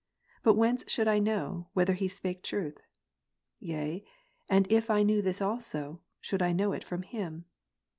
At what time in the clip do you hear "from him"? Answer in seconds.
6.83-7.45